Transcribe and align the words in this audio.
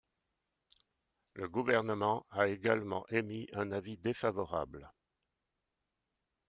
Le 1.35 1.47
Gouvernement 1.47 2.25
a 2.31 2.47
également 2.47 3.05
émis 3.09 3.47
un 3.53 3.71
avis 3.71 3.97
défavorable. 3.97 4.89